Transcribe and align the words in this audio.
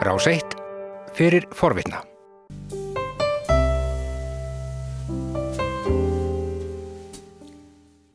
Rás 0.00 0.26
1 0.26 0.40
fyrir 1.12 1.44
forvitna. 1.52 1.98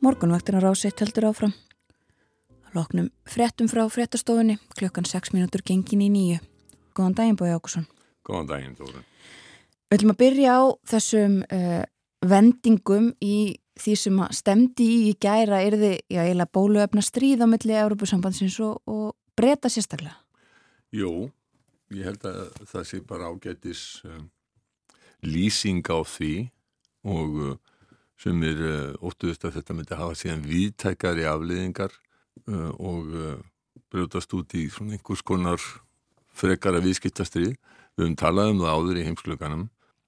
Morgunvaktina 0.00 0.58
Rás 0.60 0.82
1 0.84 0.98
heldur 0.98 1.28
áfram. 1.28 1.52
Loknum 2.74 3.06
frettum 3.22 3.70
frá 3.70 3.84
frettastofunni 3.86 4.58
klukkan 4.74 5.06
6 5.06 5.30
minútur 5.36 5.62
gengin 5.62 6.02
í 6.02 6.10
nýju. 6.10 6.40
Góðan 6.90 7.14
daginn 7.20 7.38
Bói 7.38 7.54
Ákusson. 7.54 7.86
Góðan 8.26 8.50
daginn 8.50 8.74
Þórun. 8.74 9.06
Við 9.86 10.00
ætlum 10.00 10.14
að 10.16 10.20
byrja 10.24 10.58
á 10.58 10.62
þessum 10.90 11.40
uh, 11.46 11.86
vendingum 12.26 13.12
í 13.22 13.38
því 13.78 13.98
sem 14.02 14.20
að 14.26 14.36
stemdi 14.42 14.90
í 14.90 15.00
í 15.12 15.16
gæra 15.22 15.62
erði 15.62 15.94
já, 16.10 16.24
eiginlega 16.26 16.50
bóluefna 16.50 17.06
stríð 17.06 17.46
á 17.46 17.50
milli 17.54 17.78
Európusambandsins 17.78 18.58
og, 18.58 18.82
og 18.90 19.14
breyta 19.38 19.70
sérstaklega. 19.70 20.18
Jú, 20.90 21.30
ég 21.94 22.06
held 22.08 22.24
að 22.26 22.40
það 22.66 22.86
sé 22.88 23.00
bara 23.06 23.30
ágætis 23.30 23.82
um, 24.06 24.26
lýsing 25.22 25.86
á 25.86 26.02
því 26.02 26.32
og 27.06 27.38
uh, 27.44 27.54
sem 28.18 28.42
er 28.48 28.62
uh, 28.64 29.04
óttuðist 29.04 29.46
að 29.46 29.60
þetta 29.60 29.76
myndi 29.76 29.98
hafa 29.98 30.18
síðan 30.18 30.44
viðtækari 30.46 31.26
afliðingar 31.30 31.94
uh, 32.48 32.72
og 32.74 33.14
uh, 33.14 33.38
brjótast 33.92 34.34
út 34.34 34.56
í 34.58 34.66
svona 34.72 34.96
einhvers 34.96 35.22
konar 35.22 35.62
frekara 36.36 36.82
viðskiptastrið. 36.84 37.54
Við 37.96 38.02
höfum 38.02 38.18
talað 38.20 38.52
um 38.52 38.62
það 38.64 38.74
áður 38.76 39.00
í 39.00 39.06
heimskluganum 39.06 39.66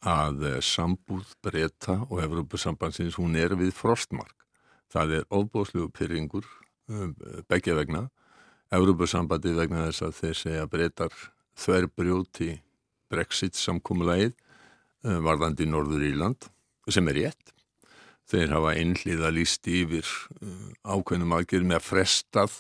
að 0.09 0.45
sambúð 0.63 1.31
breyta 1.43 1.97
og 2.07 2.21
Evrópusambandsins 2.23 3.17
hún 3.19 3.39
er 3.39 3.55
við 3.59 3.73
frostmark. 3.75 4.35
Það 4.93 5.15
er 5.19 5.25
ofbóðslegu 5.35 5.89
pyrringur 5.95 6.47
begja 7.49 7.75
vegna. 7.77 8.05
Evrópusambandi 8.73 9.55
vegna 9.57 9.87
þess 9.89 10.05
að 10.05 10.15
þeir 10.21 10.39
segja 10.43 10.69
breytar 10.69 11.17
þverbrjóti 11.59 12.55
Brexit 13.09 13.59
samkúmulægið 13.59 14.35
uh, 14.35 15.19
varðandi 15.25 15.69
Norður 15.69 16.07
Írland 16.11 16.49
sem 16.89 17.09
er 17.13 17.19
rétt. 17.23 17.53
Þeir 18.29 18.53
hafa 18.53 18.75
einhlýða 18.77 19.33
líst 19.33 19.69
yfir 19.69 20.07
uh, 20.07 20.73
ákveðnum 20.85 21.37
aðgerð 21.39 21.69
með 21.69 21.81
að 21.81 21.87
frestað 21.89 22.59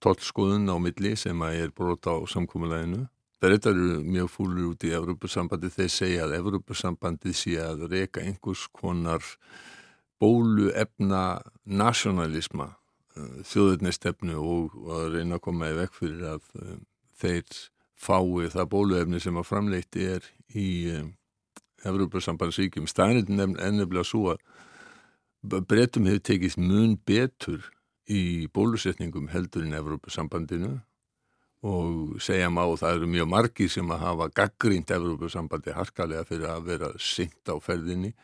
tollskoðun 0.00 0.70
á 0.70 0.76
milli 0.80 1.14
sem 1.18 1.42
að 1.44 1.64
er 1.64 1.72
brota 1.76 2.14
á 2.16 2.18
samkúmulæginu. 2.30 3.04
Breytar 3.40 3.72
eru 3.72 4.02
mjög 4.04 4.28
fúlur 4.34 4.72
út 4.74 4.84
í 4.84 4.92
Evrópusambandi. 4.92 5.70
Þeir 5.72 5.92
segja 5.92 6.24
að 6.26 6.36
Evrópusambandi 6.40 7.32
sé 7.36 7.56
að 7.62 7.86
reyka 7.88 8.20
einhvers 8.20 8.66
konar 8.76 9.24
bóluefna 10.20 11.40
nationalisma 11.64 12.74
þjóðurnistefnu 13.48 14.36
og 14.38 14.76
að 14.92 15.06
reyna 15.16 15.38
að 15.38 15.44
koma 15.46 15.70
í 15.72 15.76
vekk 15.78 15.96
fyrir 15.96 16.26
að 16.34 16.50
þeir 17.20 17.62
fái 18.00 18.48
það 18.52 18.70
bóluefni 18.72 19.20
sem 19.20 19.36
að 19.36 19.48
framleiti 19.48 20.06
er 20.16 20.28
í 20.56 20.68
um, 20.96 21.10
Evrópussambandsvíkjum. 21.86 22.88
Stænirinn 22.90 23.40
ennefnilega 23.40 24.04
svo 24.04 24.34
að 24.34 25.60
breytum 25.68 26.08
hefur 26.08 26.24
tekist 26.28 26.60
mun 26.60 26.98
betur 27.08 27.64
í 28.10 28.48
bólusetningum 28.52 29.30
heldur 29.32 29.64
en 29.64 29.76
Evrópusambandinu 29.78 30.74
og 31.60 32.20
segja 32.24 32.48
má 32.52 32.62
það 32.80 32.94
eru 32.96 33.08
mjög 33.12 33.28
margi 33.28 33.66
sem 33.68 33.90
að 33.92 34.04
hafa 34.06 34.28
gaggrínt 34.36 34.92
Evrópusambandi 34.96 35.74
harkalega 35.76 36.24
fyrir 36.28 36.48
að 36.48 36.70
vera 36.70 36.92
sint 36.96 37.52
á 37.52 37.56
ferðinni 37.60 38.14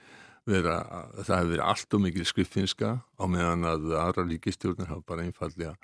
vera, 0.46 0.78
það 1.20 1.34
hefur 1.34 1.50
verið 1.52 1.64
allt 1.66 1.96
og 1.96 2.02
mikil 2.04 2.26
skriffinska 2.28 2.92
á 3.02 3.24
meðan 3.28 3.66
að 3.68 3.92
aðra 3.98 4.24
líkistjórnir 4.30 4.88
hafa 4.90 5.04
bara 5.08 5.26
einfallega 5.26 5.74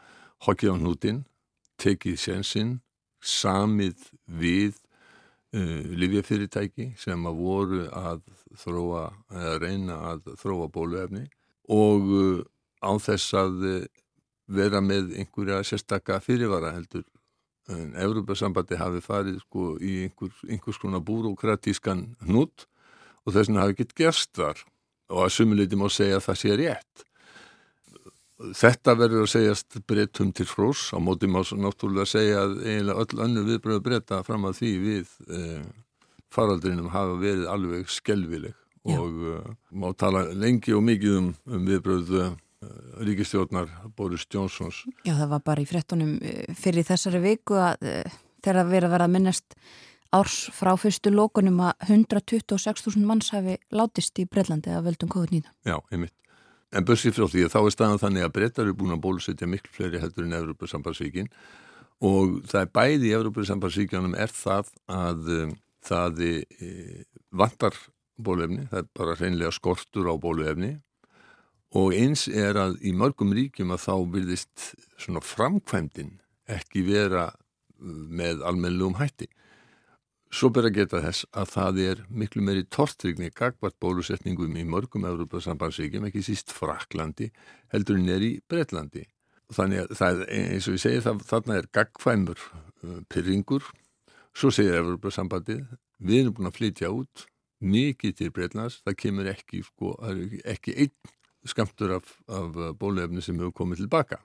hokkið 0.46 0.74
á 0.74 0.76
hnútin, 0.78 1.20
tekið 1.82 2.18
sénsinn, 2.18 2.72
samið 3.22 4.08
við 4.26 4.76
uh, 5.54 5.82
livjafyrirtæki 6.02 6.92
sem 7.00 7.26
að 7.28 7.40
voru 7.40 7.86
að 7.88 8.22
þróa, 8.62 9.08
að 9.32 9.58
reyna 9.62 9.98
að 10.12 10.32
þróa 10.42 10.68
bóluefni 10.72 11.26
og 11.72 12.12
uh, 12.12 12.44
á 12.82 12.92
þess 13.00 13.34
að 13.38 13.66
uh, 13.70 13.80
vera 14.52 14.82
með 14.84 15.14
einhverja 15.22 15.62
sérstakka 15.64 16.20
fyrirvara 16.20 16.74
heldur 16.74 17.06
en 17.70 17.94
Európa-sambandi 17.94 18.76
hafi 18.76 19.00
farið 19.04 19.38
sko 19.44 19.76
í 19.78 20.02
einhver, 20.08 20.32
einhvers 20.50 20.80
konar 20.82 21.04
búrókratískan 21.06 22.08
hnút 22.26 22.66
og 23.22 23.34
þess 23.34 23.48
vegna 23.48 23.62
hafi 23.62 23.76
ekkert 23.76 23.96
gerst 23.98 24.32
þar 24.36 24.64
og 25.12 25.24
að 25.26 25.34
sumuleiti 25.36 25.78
má 25.78 25.86
segja 25.92 26.18
að 26.18 26.26
það 26.26 26.40
sé 26.40 26.56
rétt. 26.58 27.04
Þetta 28.56 28.94
verður 28.98 29.26
að 29.26 29.32
segjast 29.32 29.78
breytum 29.88 30.32
til 30.34 30.46
frós, 30.48 30.88
á 30.90 30.98
móti 30.98 31.28
má 31.30 31.40
náttúrulega 31.42 32.08
segja 32.10 32.42
að 32.46 32.56
eiginlega 32.64 33.04
öll 33.04 33.22
önnu 33.26 33.44
viðbröðu 33.46 33.84
breyta 33.84 34.22
fram 34.26 34.48
að 34.48 34.58
því 34.58 34.72
við 34.82 35.12
eh, 35.30 35.62
faraldrinum 36.32 36.90
hafa 36.92 37.18
verið 37.20 37.46
alveg 37.52 37.92
skelvileg 37.92 38.56
Já. 38.82 38.96
og 38.98 39.20
eh, 39.30 39.52
má 39.78 39.92
tala 39.94 40.24
lengi 40.34 40.74
og 40.74 40.82
mikið 40.88 41.18
um, 41.20 41.30
um 41.46 41.68
viðbröðu 41.68 42.24
eh, 42.24 42.34
ríkistjórnar 43.06 43.70
Boris 43.96 44.26
Johnsons. 44.26 44.82
Já, 45.06 45.14
það 45.14 45.32
var 45.36 45.46
bara 45.46 45.62
í 45.62 45.68
frettunum 45.68 46.18
eh, 46.18 46.44
fyrir 46.58 46.88
þessari 46.88 47.22
viku 47.22 47.60
að 47.62 47.88
eh, 47.88 48.20
þegar 48.42 48.70
verið 48.72 48.88
að 48.88 48.96
vera 48.96 49.08
að 49.08 49.16
minnast 49.18 49.58
árs 50.12 50.38
frá 50.52 50.74
fyrstu 50.76 51.12
lókunum 51.12 51.62
að 51.68 51.86
126.000 51.88 53.06
manns 53.06 53.30
hafi 53.32 53.56
látist 53.72 54.18
í 54.20 54.26
Breitlandi 54.28 54.74
að 54.74 54.90
völdum 54.90 55.12
COVID-19. 55.14 55.48
Já, 55.68 55.78
einmitt. 55.92 56.16
En 56.72 56.86
börsið 56.88 57.18
frá 57.18 57.26
því 57.28 57.46
að 57.46 57.52
þá 57.52 57.58
er 57.62 57.74
staðan 57.74 58.00
þannig 58.00 58.26
að 58.26 58.34
Breitar 58.36 58.64
eru 58.64 58.76
búin 58.78 58.94
að 58.94 59.02
bólusetja 59.04 59.48
miklu 59.50 59.74
fleiri 59.76 60.00
heldur 60.00 60.24
en 60.24 60.38
Európa-sambandsvíkin 60.38 61.28
og 62.02 62.38
það 62.48 62.62
er 62.62 62.70
bæði 62.78 63.10
í 63.10 63.16
Európa-sambandsvíkjanum 63.18 64.16
er 64.18 64.32
það 64.32 64.70
að 64.90 65.28
um, 65.36 65.52
það 65.84 66.22
e, 66.24 66.70
vantar 67.30 67.76
bólefni, 68.22 68.64
það 68.70 68.80
er 68.80 68.88
bara 68.96 69.18
hreinlega 69.18 69.52
skortur 69.54 70.08
á 70.08 70.14
bólefni 70.20 70.72
og 71.76 71.94
eins 71.96 72.26
er 72.28 72.58
að 72.60 72.78
í 72.84 72.92
mörgum 72.96 73.32
ríkjum 73.36 73.72
að 73.74 73.84
þá 73.86 73.94
byrðist 74.14 74.66
svona 75.00 75.22
framkvæmdin 75.24 76.16
ekki 76.52 76.84
vera 76.86 77.30
með 77.82 78.42
almennlegum 78.46 78.98
hætti. 79.00 79.28
Svo 80.32 80.48
ber 80.48 80.64
að 80.64 80.78
geta 80.78 81.00
þess 81.04 81.26
að 81.36 81.50
það 81.52 81.78
er 81.82 81.98
miklu 82.08 82.42
meiri 82.44 82.62
tortrygni 82.72 83.28
gagvart 83.36 83.76
bólusetningum 83.84 84.54
í 84.56 84.62
mörgum 84.64 85.04
Európa-sambandsvíkjum, 85.04 86.06
ekki 86.08 86.22
síst 86.24 86.54
Fraklandi, 86.56 87.28
heldur 87.74 87.98
en 88.00 88.08
er 88.14 88.24
í 88.24 88.30
Breitlandi. 88.48 89.04
Þannig 89.52 89.82
að 89.82 89.92
það 89.98 90.22
eins 90.32 90.70
og 90.70 90.78
ég 90.78 90.84
segi, 90.86 91.02
það, 91.04 91.20
þarna 91.28 91.58
er 91.58 91.68
gagfæmur 91.76 92.40
uh, 92.40 92.96
pyrringur. 93.12 93.68
Svo 94.32 94.48
segir 94.56 94.78
Európa-sambandið, 94.80 95.66
við 96.00 96.22
erum 96.22 96.38
búin 96.38 96.48
að 96.48 96.58
flytja 96.62 96.92
út 96.96 97.26
mikið 97.60 98.16
til 98.18 98.32
Breitlands, 98.32 98.80
það 98.86 98.98
kemur 99.04 99.28
ekki, 99.36 99.62
sko, 99.68 99.94
ekki 100.48 100.78
einn 100.80 101.14
skamtur 101.44 101.98
af, 101.98 102.16
af 102.32 102.56
bóluefni 102.80 103.20
sem 103.20 103.36
hefur 103.36 103.52
komið 103.60 103.84
tilbaka. 103.84 104.22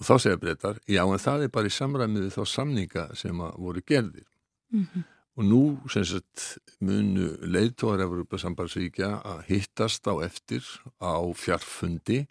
Og 0.00 0.08
þá 0.08 0.14
segir 0.16 0.40
Breitar, 0.40 0.80
já 0.88 1.04
en 1.04 1.20
það 1.20 1.44
er 1.44 1.52
bara 1.52 1.68
í 1.68 1.76
samræmið 1.76 2.30
þá 2.32 2.44
samninga 2.48 3.10
sem 3.18 3.44
voru 3.60 3.84
gerðir. 3.84 4.31
Mm 4.72 4.86
-hmm. 4.86 5.04
Og 5.36 5.44
nú 5.44 5.62
sagt, 5.88 6.58
munu 6.80 7.30
leiðtóðar 7.40 8.04
Európa 8.04 8.36
sambandsvíkja 8.36 9.22
að 9.24 9.44
hittast 9.48 10.04
á 10.04 10.20
eftir 10.20 10.60
á 11.00 11.24
fjarfundi 11.32 12.26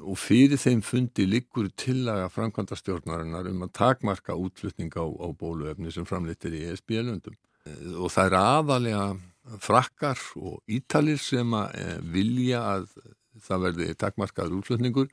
og 0.00 0.16
fyrir 0.18 0.58
þeim 0.58 0.80
fundi 0.82 1.26
liggur 1.28 1.68
tillaga 1.76 2.30
framkvæmda 2.32 2.76
stjórnarinnar 2.80 3.46
um 3.50 3.62
að 3.62 3.74
takmarka 3.78 4.34
útflutning 4.34 4.90
á, 4.96 5.04
á 5.04 5.28
bóluefni 5.36 5.92
sem 5.92 6.04
framleitir 6.08 6.56
í 6.56 6.64
ESB-löndum. 6.72 7.36
Og 8.00 8.10
það 8.10 8.26
er 8.26 8.36
aðalega 8.40 9.04
frakkar 9.60 10.20
og 10.40 10.62
ítalir 10.66 11.20
sem 11.20 11.52
að 11.56 11.76
eh, 11.78 11.98
vilja 12.16 12.62
að 12.72 12.88
það 13.44 13.66
verði 13.68 13.88
takmarkaður 14.00 14.58
útflutningur. 14.60 15.10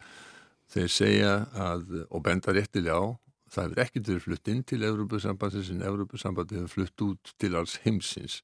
Þeir 0.72 0.92
segja 0.92 1.34
að, 1.52 2.06
og 2.08 2.24
benda 2.24 2.56
réttilega 2.56 2.96
á, 2.96 3.06
það 3.51 3.66
hefur 3.66 3.81
ekkert 3.84 4.09
verið 4.12 4.23
flutt 4.25 4.51
inn 4.51 4.62
til 4.67 4.85
Európa-sambandsins 4.88 5.72
en 5.73 5.84
Európa-sambandi 5.88 6.59
hefur 6.59 6.72
flutt 6.76 7.03
út 7.08 7.34
til 7.41 7.58
alls 7.59 7.78
heimsins. 7.84 8.40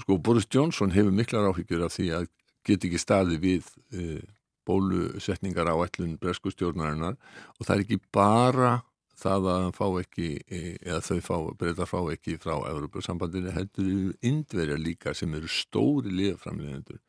Sko 0.00 0.16
Boris 0.18 0.48
Johnson 0.50 0.94
hefur 0.94 1.14
miklar 1.14 1.50
áhyggjur 1.50 1.84
af 1.86 1.94
því 1.96 2.08
að 2.18 2.30
get 2.64 2.86
ekki 2.88 3.00
staði 3.00 3.38
við 3.42 3.68
e, 3.92 4.22
bólusetningar 4.64 5.68
á 5.68 5.76
ætlun 5.84 6.16
bresku 6.20 6.52
stjórnarinnar 6.54 7.18
og 7.58 7.66
það 7.66 7.74
er 7.76 7.84
ekki 7.84 8.00
bara 8.14 8.74
það 9.20 9.48
að 9.52 9.60
hann 9.62 9.76
fá 9.76 9.86
ekki 10.00 10.28
e, 10.48 10.60
eða 10.80 11.02
þau 11.04 11.20
fá, 11.28 11.36
breyta 11.60 11.88
fá 11.88 11.98
ekki 12.14 12.38
frá 12.40 12.54
Európa-sambandinu 12.70 13.52
heldur 13.54 14.14
indverja 14.24 14.78
líka 14.80 15.14
sem 15.14 15.36
eru 15.36 15.50
stóri 15.52 16.12
liðframlegendur 16.16 17.02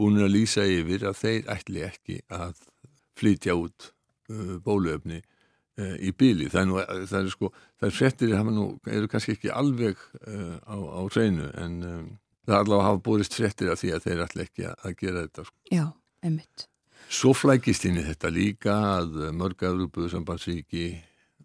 búin 0.00 0.22
að 0.24 0.32
lýsa 0.32 0.64
yfir 0.64 1.04
að 1.04 1.20
þeir 1.20 1.52
ætli 1.52 1.84
ekki 1.84 2.22
að 2.32 2.64
flytja 3.20 3.52
út 3.60 3.90
bóluefni 4.64 5.20
uh, 5.20 5.39
í 5.78 6.12
bíli. 6.16 6.48
Það 6.52 6.60
er, 6.62 6.70
nú, 6.70 6.80
það 7.10 7.18
er 7.20 7.30
sko, 7.34 7.52
það 7.80 7.90
er 7.90 7.96
frettir 7.96 8.34
nú, 8.50 8.66
eru 8.98 9.10
kannski 9.12 9.36
ekki 9.36 9.52
alveg 9.54 10.00
uh, 10.26 10.56
á, 10.66 10.76
á 10.76 11.00
hreinu 11.10 11.50
en 11.60 11.76
um, 11.82 12.08
það 12.46 12.56
er 12.56 12.64
allavega 12.64 12.80
að 12.80 12.88
hafa 12.88 13.04
búist 13.10 13.38
frettir 13.38 13.70
af 13.72 13.82
því 13.82 13.94
að 13.94 14.08
þeir 14.08 14.24
ætla 14.26 14.48
ekki 14.48 14.66
að 14.72 14.98
gera 15.04 15.26
þetta. 15.26 15.46
Sko. 15.46 15.56
Já, 15.70 15.86
einmitt. 16.24 16.66
Svo 17.10 17.32
flækist 17.34 17.86
inn 17.88 17.98
í 17.98 18.06
þetta 18.06 18.30
líka 18.30 18.74
að 19.00 19.22
mörg 19.34 19.64
Európuðu 19.66 20.12
sambandsvíki 20.12 20.88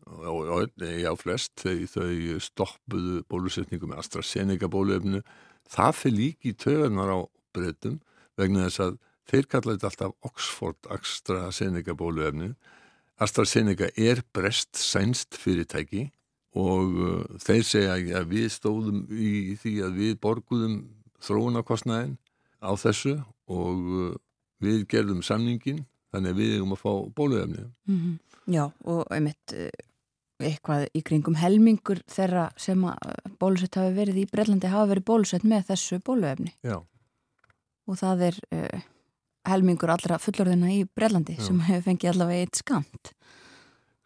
og 0.06 0.70
já 0.78 1.16
flest 1.18 1.58
þau, 1.58 1.86
þau 1.90 2.40
stoppuðu 2.44 3.24
bólusetningu 3.30 3.90
með 3.90 4.04
AstraZeneca 4.04 4.70
bóluefnu 4.70 5.24
það 5.72 5.98
fyrir 5.98 6.18
líki 6.20 6.54
töðunar 6.54 7.10
á 7.10 7.20
breytum 7.56 8.00
vegna 8.38 8.68
þess 8.68 8.84
að 8.86 8.98
þeir 9.26 9.48
kallaði 9.50 9.80
þetta 9.80 9.90
alltaf 9.90 10.30
Oxford 10.30 10.92
AstraZeneca 10.94 11.96
bóluefnu 11.98 12.54
AstraZeneca 13.22 13.90
er 13.96 14.22
brest 14.36 14.78
sænst 14.78 15.38
fyrirtæki 15.40 16.10
og 16.56 17.00
uh, 17.00 17.24
þeir 17.40 17.64
segja 17.68 17.96
að 18.20 18.30
við 18.32 18.52
stóðum 18.52 19.02
í 19.12 19.56
því 19.60 19.74
að 19.88 19.98
við 20.02 20.14
borguðum 20.24 20.78
þróunarkostnæðin 21.24 22.16
á 22.64 22.72
þessu 22.80 23.18
og 23.52 23.90
uh, 23.96 24.14
við 24.64 24.86
gerðum 24.92 25.24
samningin 25.26 25.84
þannig 26.14 26.32
að 26.36 26.40
við 26.40 26.56
erum 26.58 26.76
að 26.76 26.84
fá 26.84 26.94
bóluefni 27.16 27.66
mm 27.66 28.00
-hmm. 28.00 28.16
Já 28.46 28.72
og 28.86 29.08
einmitt 29.10 29.54
uh, 29.58 29.70
eitthvað 30.40 30.90
í 30.94 31.02
kringum 31.02 31.38
helmingur 31.40 32.02
þeirra 32.12 32.50
sem 32.60 32.84
að 32.84 33.16
bólusett 33.40 33.76
hafi 33.80 33.96
verið 33.96 34.18
í 34.24 34.28
Brellandi 34.32 34.68
hafa 34.68 34.92
verið 34.92 35.08
bólusett 35.08 35.44
með 35.44 35.72
þessu 35.72 36.00
bóluefni 36.04 36.52
Já. 36.64 36.84
og 37.88 37.98
það 37.98 38.28
er 38.30 38.40
uh, 38.52 38.82
helmingur 39.50 39.92
allra 39.94 40.20
fullorðina 40.22 40.72
í 40.74 40.84
Brellandi 40.86 41.38
sem 41.42 41.60
hefur 41.68 41.86
fengið 41.90 42.12
allavega 42.14 42.48
eitt 42.48 42.62
skamt. 42.62 43.14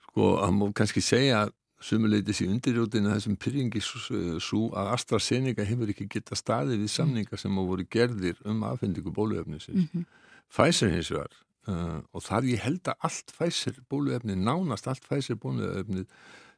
Sko 0.10 0.36
að 0.44 0.56
mú 0.58 0.70
kannski 0.76 1.04
segja 1.06 1.48
sumuleitis 1.84 2.42
í 2.44 2.48
undirjóðinu 2.52 3.14
þessum 3.14 3.38
pyrringi 3.40 3.82
svo 3.84 4.64
að 4.78 4.90
AstraZeneca 4.96 5.66
hefur 5.68 5.92
ekki 5.94 6.10
geta 6.12 6.36
staðið 6.36 6.84
við 6.84 6.92
samninga 6.92 7.40
sem 7.40 7.56
á 7.56 7.64
voru 7.64 7.86
gerðir 7.88 8.40
um 8.44 8.66
aðfendingu 8.68 9.14
bóluefnisins. 9.16 9.88
Mm 9.88 9.88
-hmm. 9.94 10.10
Pfizer 10.50 10.92
hins 10.92 11.12
vegar 11.12 11.32
uh, 11.68 12.02
og 12.12 12.24
það 12.26 12.52
ég 12.54 12.60
held 12.66 12.88
að 12.88 13.08
allt 13.08 13.34
Pfizer 13.38 13.80
bóluefni, 13.90 14.36
nánast 14.36 14.88
allt 14.88 15.06
Pfizer 15.08 15.36
bóluefni 15.36 16.06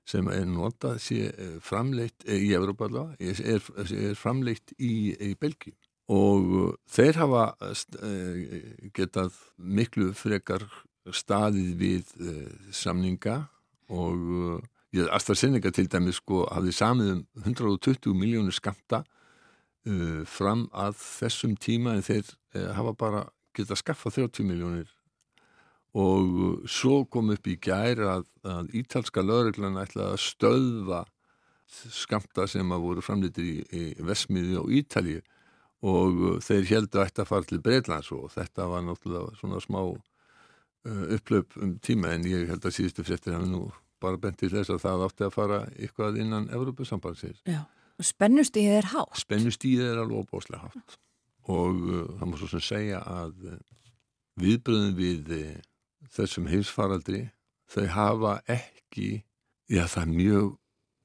sem 0.06 0.28
er 0.28 0.46
notað 0.46 0.98
sé 1.00 1.30
uh, 1.30 1.60
framleitt 1.62 2.26
uh, 2.28 2.36
í 2.36 2.54
Európa 2.58 2.86
allavega, 2.86 3.16
er, 3.20 3.62
er 3.94 4.16
framleitt 4.16 4.74
í, 4.80 5.14
í 5.14 5.36
Belgi 5.36 5.76
og 6.10 6.52
uh, 6.58 6.74
þeir 6.90 7.22
hafa 7.22 7.46
uh, 7.62 8.60
getað 8.96 9.38
miklu 9.58 10.12
frekar 10.18 10.66
staðið 11.12 11.72
við 11.80 12.14
uh, 12.22 12.46
samninga 12.72 13.44
og 13.92 14.62
AstraZeneca 14.92 15.72
til 15.72 15.88
dæmis 15.92 16.20
sko 16.20 16.46
hafði 16.52 16.74
samið 16.76 17.12
um 17.14 17.22
120 17.44 18.16
miljónur 18.16 18.56
skamta 18.56 19.04
uh, 19.88 20.24
fram 20.28 20.68
að 20.74 20.98
þessum 21.00 21.56
tíma 21.56 21.96
en 21.96 22.06
þeir 22.06 22.26
uh, 22.28 22.72
hafa 22.76 22.94
bara 22.98 23.22
getað 23.56 23.82
skaffa 23.82 24.12
30 24.12 24.48
miljónir 24.48 24.92
og 25.96 26.28
uh, 26.28 26.68
svo 26.68 27.06
kom 27.12 27.32
upp 27.32 27.48
í 27.48 27.58
gæri 27.62 28.08
að, 28.08 28.28
að 28.44 28.76
ítalska 28.82 29.24
lögreglan 29.24 29.80
ætlaði 29.82 30.18
að 30.18 30.24
stöðva 30.26 31.04
skamta 31.72 32.48
sem 32.52 32.72
að 32.72 32.84
voru 32.84 33.04
framlitir 33.06 33.48
í, 33.48 33.58
í 33.72 33.84
Vesmiði 34.04 34.58
og 34.60 34.72
Ítalið 34.76 35.22
og 35.82 36.22
uh, 36.22 36.40
þeir 36.44 36.68
heldu 36.70 37.02
ætti 37.02 37.24
að 37.24 37.30
fara 37.32 37.50
til 37.50 37.62
Breitlands 37.64 38.12
og 38.16 38.30
þetta 38.36 38.68
var 38.70 38.84
náttúrulega 38.86 39.38
svona 39.40 39.62
smá 39.64 39.82
uh, 39.82 41.06
upplöp 41.18 41.58
um 41.62 41.78
tíma 41.84 42.16
en 42.16 42.28
ég 42.30 42.50
held 42.52 42.66
að 42.66 42.78
síðustu 42.78 43.06
fréttir 43.08 43.38
hafi 43.38 43.50
nú 43.50 43.68
bara 44.02 44.18
bent 44.22 44.40
til 44.42 44.50
þess 44.54 44.74
að 44.74 44.84
það 44.86 45.06
átti 45.08 45.28
að 45.28 45.36
fara 45.36 45.62
eitthvað 45.78 46.18
innan 46.24 46.50
Evropasambansins. 46.54 47.44
Já, 47.46 47.64
og 47.98 48.08
spennustíðið 48.08 48.78
er 48.80 48.90
hátt. 48.96 49.20
Spennustíðið 49.22 49.92
er 49.92 50.02
alveg 50.02 50.26
óbáslega 50.26 50.70
hátt 50.70 50.98
og 51.50 51.84
uh, 51.90 52.08
það 52.20 52.30
má 52.30 52.38
svo 52.38 52.50
sem 52.52 52.66
segja 52.66 53.02
að 53.10 53.46
uh, 53.50 53.60
viðbröðum 54.42 54.98
við 54.98 55.36
uh, 55.38 55.60
þessum 56.14 56.50
heimsfaraldri 56.52 57.28
þau 57.72 57.86
hafa 57.96 58.34
ekki, 58.52 59.24
já 59.72 59.86
það 59.90 60.04
er 60.04 60.12
mjög 60.18 60.50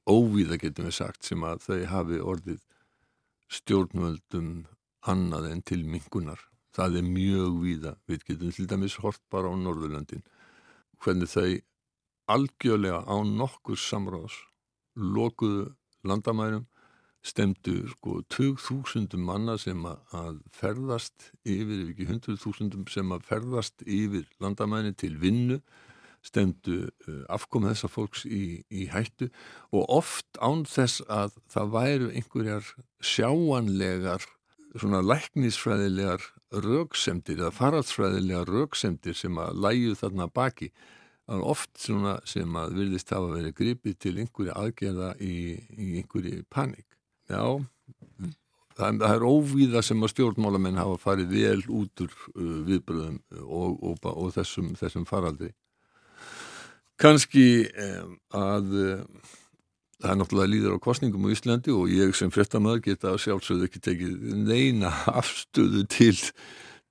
óvíða 0.07 0.59
getum 0.61 0.87
við 0.87 0.97
sagt 0.99 1.27
sem 1.27 1.43
að 1.43 1.63
þau 1.65 1.79
hafi 1.91 2.19
orðið 2.21 2.61
stjórnvöldum 3.51 4.65
annað 5.07 5.51
en 5.51 5.63
til 5.63 5.85
mingunar. 5.87 6.39
Það 6.75 6.99
er 6.99 7.07
mjög 7.07 7.59
víða, 7.63 7.93
við 8.07 8.25
getum 8.27 8.53
til 8.53 8.67
dæmis 8.69 8.97
hort 9.01 9.21
bara 9.33 9.49
á 9.49 9.55
Norðurlöndin, 9.57 10.25
hvernig 11.01 11.31
þau 11.31 11.57
algjörlega 12.27 13.01
á 13.07 13.17
nokkur 13.23 13.79
samráðs 13.79 14.35
lokuðu 14.97 15.71
landamærum 16.03 16.67
stemdu 17.27 17.87
sko 17.91 18.21
20.000 18.31 19.17
manna 19.19 19.57
sem 19.59 19.79
að 19.87 20.39
ferðast 20.53 21.31
yfir, 21.43 21.83
ef 21.83 21.91
ekki 21.93 22.07
100.000 22.07 22.91
sem 22.91 23.11
að 23.11 23.25
ferðast 23.27 23.83
yfir 23.83 24.27
landamæni 24.43 24.93
til 24.95 25.17
vinnu 25.19 25.59
stemdu 26.27 26.79
uh, 26.87 27.21
afkom 27.33 27.67
þessa 27.69 27.89
fólks 27.91 28.25
í, 28.27 28.63
í 28.69 28.87
hættu 28.91 29.29
og 29.71 29.87
oft 29.99 30.41
án 30.43 30.65
þess 30.67 31.03
að 31.07 31.37
það 31.53 31.73
væru 31.77 32.11
einhverjar 32.11 32.73
sjáanlegar 32.99 34.27
svona 34.77 35.01
læknisfræðilegar 35.05 36.27
rauksemdir 36.63 37.39
eða 37.39 37.55
faraðsfræðilegar 37.55 38.51
rauksemdir 38.51 39.17
sem 39.17 39.39
að 39.41 39.57
læju 39.63 39.97
þarna 39.99 40.29
baki 40.29 40.71
Það 41.27 41.41
er 41.41 41.47
oft 41.51 41.71
svona 41.83 42.11
sem 42.23 42.53
að 42.55 42.77
virðist 42.77 43.09
hafa 43.11 43.33
verið 43.33 43.55
gripið 43.57 43.95
til 43.99 44.13
einhverju 44.21 44.53
aðgerða 44.55 45.09
í, 45.19 45.33
í 45.75 45.87
einhverju 45.99 46.45
panik. 46.47 46.85
Já, 47.27 47.41
það, 48.77 49.01
það 49.01 49.15
er 49.17 49.25
óvíða 49.27 49.81
sem 49.83 50.07
að 50.07 50.13
stjórnmálamenn 50.13 50.79
hafa 50.79 50.95
farið 51.01 51.33
vel 51.35 51.65
út 51.81 52.03
úr 52.05 52.13
uh, 52.31 52.53
viðbröðum 52.69 53.17
og, 53.43 53.75
og, 53.75 54.07
og 54.13 54.31
þessum, 54.37 54.71
þessum 54.79 55.07
faraldri. 55.09 55.51
Kanski 56.97 57.47
um, 57.69 58.15
að 58.33 58.71
uh, 58.73 59.33
það 60.01 60.11
er 60.11 60.19
náttúrulega 60.21 60.53
líður 60.53 60.77
á 60.77 60.85
kostningum 60.85 61.27
á 61.29 61.33
Íslandi 61.33 61.73
og 61.73 61.91
ég 61.93 62.15
sem 62.17 62.31
frettamöður 62.33 62.85
geta 62.85 63.17
sjálfsögðu 63.21 63.67
ekki 63.67 63.83
tekið 63.89 64.15
neina 64.45 64.93
afstöðu 65.19 65.85
til 65.89 66.15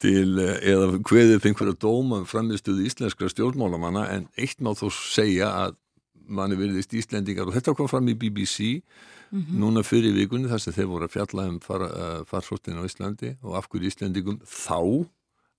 til 0.02 0.36
eh, 0.42 0.58
eða 0.72 0.98
hveðið 1.08 1.46
einhverja 1.48 1.76
dóma 1.80 2.20
um 2.20 2.28
framistuðu 2.28 2.84
íslenskra 2.84 3.30
stjórnmálamanna 3.32 4.02
en 4.12 4.26
eitt 4.36 4.60
má 4.60 4.74
þó 4.76 4.90
segja 4.92 5.48
að 5.64 5.78
manni 6.26 6.58
verðist 6.58 6.94
Íslendingar 6.96 7.48
og 7.48 7.54
þetta 7.56 7.74
kom 7.78 7.88
fram 7.88 8.08
í 8.10 8.16
BBC 8.18 8.82
mm 9.30 9.40
-hmm. 9.40 9.58
núna 9.62 9.84
fyrir 9.86 10.12
vikunni 10.12 10.50
þar 10.50 10.60
sem 10.60 10.72
þeir 10.72 10.90
voru 10.90 11.04
að 11.06 11.14
fjalla 11.14 11.48
um 11.48 11.60
far, 11.60 11.82
uh, 11.82 12.24
farsóttin 12.26 12.76
á 12.76 12.84
Íslandi 12.84 13.36
og 13.42 13.56
af 13.56 13.68
hverju 13.68 13.88
Íslendingum 13.88 14.40
þá 14.44 15.06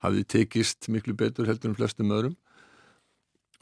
hafði 0.03 0.23
tekist 0.23 0.89
miklu 0.89 1.13
betur 1.13 1.47
heldur 1.47 1.69
en 1.71 1.75
flestum 1.75 2.11
öðrum 2.11 2.35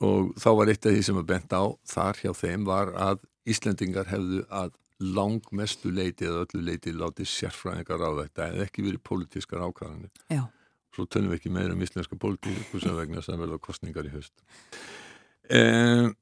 og 0.03 0.33
þá 0.41 0.49
var 0.59 0.71
eitt 0.71 0.85
af 0.85 0.95
því 0.95 1.05
sem 1.07 1.21
að 1.21 1.29
bent 1.29 1.55
á 1.55 1.63
þar 1.87 2.19
hjá 2.23 2.33
þeim 2.35 2.67
var 2.67 2.91
að 2.97 3.23
Íslendingar 3.45 4.09
hefðu 4.09 4.41
að 4.49 4.73
langmestu 4.97 5.91
leiti 5.93 6.25
eða 6.25 6.47
öllu 6.47 6.63
leiti 6.65 6.93
látið 6.95 7.29
sérfræðingar 7.29 8.01
á 8.01 8.09
þetta 8.23 8.47
eða 8.49 8.65
ekki 8.65 8.85
verið 8.87 9.03
pólitískar 9.05 9.61
ákvarðanir. 9.61 10.13
Já 10.33 10.47
svo 10.95 11.07
tönum 11.09 11.33
við 11.33 11.41
ekki 11.41 11.53
meira 11.53 11.75
um 11.75 11.83
íslenska 11.83 12.17
pólitíku 12.19 12.79
sem 12.81 12.95
vegna 12.95 13.23
sem 13.23 13.39
verða 13.39 13.59
kostningar 13.61 14.07
í 14.07 14.13
höst 14.13 14.33
um, 15.51 16.13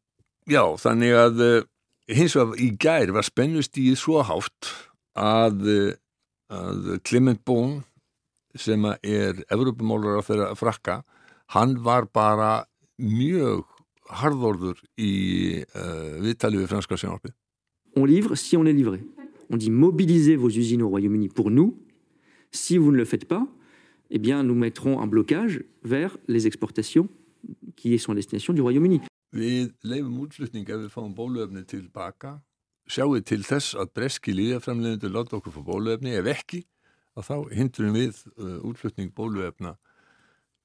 Já, 0.50 0.63
þannig 0.82 1.15
að 1.15 1.44
uh, 1.46 1.65
hins 2.12 2.36
vegar 2.36 2.60
í 2.60 2.70
gær 2.75 3.13
var 3.15 3.27
spennust 3.27 3.80
í 3.80 3.94
svo 4.00 4.24
hátt 4.27 4.74
að, 5.15 5.62
uh, 5.72 5.94
að 6.51 6.89
Clement 7.08 7.44
Bón 7.48 7.82
sem 8.60 8.84
er 8.86 9.39
Evropamólar 9.53 10.20
á 10.20 10.25
þeirra 10.25 10.50
frakka 10.60 11.00
hann 11.56 11.77
var 11.86 12.10
bara 12.12 12.65
mjög 13.02 13.66
harðorður 14.14 14.82
í 15.00 15.14
uh, 15.64 16.20
viðtali 16.24 16.60
við 16.60 16.70
franska 16.74 17.00
sjónarpið 17.00 17.34
On 17.96 18.06
livre 18.06 18.36
si 18.36 18.58
on 18.58 18.66
est 18.66 18.74
livré. 18.74 19.00
On 19.50 19.58
dit 19.58 19.70
mobilisez 19.70 20.36
vos 20.36 20.50
usines 20.50 20.82
au 20.82 20.90
Royaume-Uni 20.90 21.30
pour 21.30 21.52
nous. 21.52 21.78
Si 22.52 22.78
vous 22.78 22.92
ne 22.92 22.98
le 22.98 23.06
faites 23.06 23.26
pas, 23.26 23.48
eh 24.10 24.20
bien, 24.20 24.44
nous 24.44 24.56
mettrons 24.56 25.00
un 25.00 25.08
blocage 25.08 25.64
vers 25.84 26.18
les 26.28 26.48
exportations 26.48 27.08
qui 27.76 27.98
sont 28.00 28.14
à 28.14 28.16
destination 28.16 28.54
du 28.54 28.62
Royaume-Uni. 28.62 29.02
Við 29.34 29.72
leifum 29.82 30.20
útflutning 30.22 30.68
ef 30.70 30.84
við 30.84 30.92
fáum 30.94 31.14
bóluefni 31.18 31.64
tilbaka. 31.66 32.36
Sjáum 32.86 33.16
við 33.16 33.26
til 33.32 33.42
þess 33.46 33.74
að 33.78 33.90
breski 33.98 34.34
líðaframlegundur 34.38 35.14
láta 35.14 35.40
okkur 35.40 35.56
fá 35.56 35.64
bóluefni. 35.66 36.14
Ef 36.14 36.30
ekki, 36.30 36.62
þá 37.18 37.36
hindrum 37.54 37.98
við 37.98 38.22
uh, 38.38 38.62
útflutning 38.70 39.10
bóluefna 39.18 39.74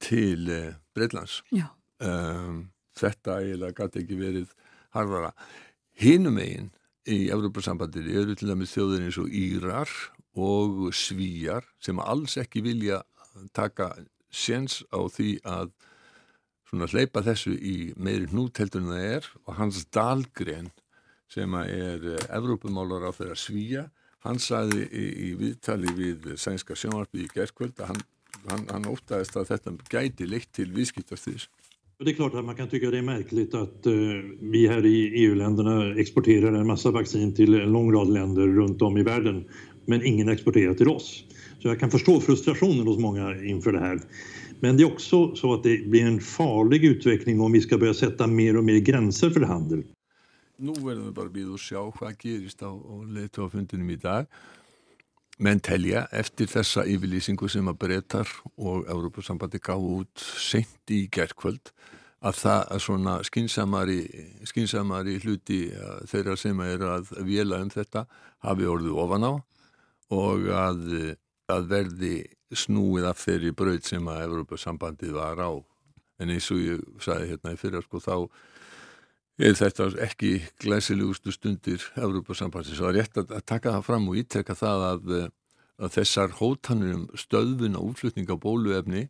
til 0.05 0.45
uh, 0.53 0.77
Breitlands. 0.93 1.41
Um, 1.99 2.69
þetta 2.95 3.39
eiginlega 3.43 3.83
gæti 3.83 4.03
ekki 4.03 4.19
verið 4.19 4.53
harðara. 4.95 5.33
Hinum 5.99 6.39
eigin 6.39 6.71
í 7.09 7.27
Európa-sambandiri 7.33 8.15
eru 8.21 8.35
til 8.37 8.49
dæmis 8.51 8.73
þjóðir 8.75 9.05
eins 9.07 9.19
og 9.19 9.33
Írar 9.33 9.91
og 10.39 10.89
Svíjar 10.95 11.67
sem 11.83 11.99
alls 11.99 12.37
ekki 12.39 12.63
vilja 12.63 13.01
taka 13.55 13.93
séns 14.31 14.81
á 14.93 14.99
því 15.09 15.39
að 15.47 15.71
svona 16.69 16.89
hleypa 16.91 17.23
þessu 17.25 17.55
í 17.55 17.77
meiri 17.97 18.29
hnút 18.29 18.59
heldur 18.61 18.83
en 18.83 18.91
það 18.93 19.05
er 19.07 19.29
og 19.45 19.55
hans 19.57 19.81
Dahlgren 19.95 20.69
sem 21.29 21.55
er 21.61 22.05
Evrópumálar 22.27 23.09
á 23.09 23.11
þeirra 23.15 23.37
svíja 23.37 23.87
hann 24.25 24.39
saði 24.43 24.85
í, 24.85 25.05
í 25.27 25.29
viðtali 25.39 25.93
við 25.97 26.29
sænska 26.41 26.77
sjónarbyggji 26.77 27.31
gerðkvöld 27.33 27.81
að 27.81 27.93
hann, 27.93 28.03
hann, 28.51 28.67
hann 28.69 28.89
ótaðist 28.89 29.37
að 29.39 29.49
þetta 29.53 29.75
gæti 29.89 30.29
leitt 30.29 30.51
til 30.53 30.69
viðskiptarsþýrs 30.75 31.49
Det 32.03 32.11
är 32.11 32.15
klart 32.15 32.33
att 32.33 32.45
man 32.45 32.55
kan 32.55 32.69
tycka 32.69 32.91
det 32.91 32.97
är 32.97 33.01
märkligt 33.01 33.53
att 33.53 33.87
vi 34.39 34.67
här 34.67 34.85
i 34.85 35.25
EU-länderna 35.25 35.95
exporterar 35.95 36.53
en 36.53 36.67
massa 36.67 36.91
vaccin 36.91 37.35
till 37.35 37.53
en 37.53 37.71
lång 37.71 37.93
rad 37.93 38.09
länder 38.09 38.47
runt 38.47 38.81
om 38.81 38.97
i 38.97 39.03
världen, 39.03 39.45
men 39.85 40.05
ingen 40.05 40.29
exporterar 40.29 40.73
till 40.73 40.87
oss. 40.87 41.23
Så 41.61 41.67
jag 41.67 41.79
kan 41.79 41.91
förstå 41.91 42.19
frustrationen 42.19 42.87
hos 42.87 42.97
många 42.97 43.43
inför 43.43 43.71
det 43.71 43.79
här. 43.79 44.01
Men 44.59 44.77
det 44.77 44.83
är 44.83 44.87
också 44.87 45.35
så 45.35 45.53
att 45.53 45.63
det 45.63 45.87
blir 45.87 46.05
en 46.05 46.19
farlig 46.19 46.83
utveckling 46.85 47.41
om 47.41 47.51
vi 47.51 47.61
ska 47.61 47.77
börja 47.77 47.93
sätta 47.93 48.27
mer 48.27 48.57
och 48.57 48.63
mer 48.63 48.79
gränser 48.79 49.29
för 49.29 49.41
handel. 49.41 49.83
Nú 50.59 50.73
verðum 50.75 51.05
við 51.07 51.11
bara 51.15 51.29
að 51.29 51.35
býða 51.37 51.53
og 51.55 51.61
sjá 51.63 51.79
hvað 51.95 52.15
gerist 52.19 52.59
á, 52.59 52.71
á 52.75 52.95
í 53.79 53.95
dag. 53.95 54.25
Menn 55.39 55.61
telja 55.63 56.03
eftir 56.11 56.49
þessa 56.51 56.83
yfirlýsingu 56.83 57.47
sem 57.47 57.67
að 57.71 57.77
breytar 57.79 58.31
og 58.59 58.89
Európa-sambandi 58.91 59.61
gáðu 59.63 60.01
út 60.01 60.23
sent 60.35 60.91
í 60.91 61.05
gerðkvöld 61.15 61.71
að 62.19 62.41
það 62.41 62.63
að 62.75 62.81
svona 62.83 63.13
skinsamari, 63.23 63.99
skinsamari 64.43 65.15
hluti 65.23 65.61
þeirra 66.11 66.35
sem 66.39 66.59
er 66.65 66.83
að 66.83 67.13
vila 67.23 67.61
um 67.63 67.71
þetta 67.71 68.03
hafi 68.43 68.67
orðið 68.67 68.99
ofan 68.99 69.27
á 69.31 69.33
og 70.19 70.49
að, 70.51 70.83
að 71.55 71.71
verði 71.71 72.13
snúið 72.51 73.07
af 73.07 73.23
þeirri 73.23 73.55
braut 73.55 73.87
sem 73.87 74.11
að 74.11 74.23
Európa-sambandið 74.25 75.15
var 75.15 75.39
á. 75.39 75.51
En 76.19 76.33
eins 76.33 76.49
og 76.51 76.59
ég 76.59 76.83
sagði 76.99 77.31
hérna 77.31 77.55
í 77.55 77.61
fyrir 77.61 77.85
sko 77.85 78.03
þá 78.03 78.15
er 79.39 79.55
þetta 79.55 79.89
ekki 80.03 80.31
glæsilegustu 80.59 81.31
stundir 81.31 81.83
Európa-sambandsins 81.95 82.81
og 82.81 82.89
það 82.89 82.91
er 82.91 82.97
rétt 82.99 83.21
að, 83.21 83.35
taka 83.47 83.75
það 83.77 83.85
fram 83.87 84.09
og 84.11 84.19
ítrekka 84.19 84.55
það 84.59 84.85
að, 84.89 85.13
að 85.79 85.95
þessar 85.95 86.35
hótanir 86.41 86.97
um 86.97 87.05
stöðvun 87.15 87.77
og 87.79 87.93
útflutning 87.93 88.27
á 88.27 88.35
bóluefni 88.35 89.07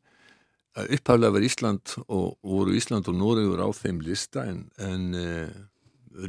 upphaflega 0.78 1.34
verið 1.34 1.50
Ísland 1.50 1.96
og 2.08 2.38
voru 2.46 2.76
Ísland 2.78 3.10
og 3.10 3.18
Noregur 3.18 3.62
á 3.64 3.70
þeim 3.74 4.02
lista 4.06 4.46
en, 4.48 4.68
en 4.78 5.16
eh, 5.18 5.50